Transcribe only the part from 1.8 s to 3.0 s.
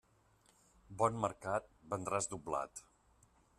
vendràs doblat.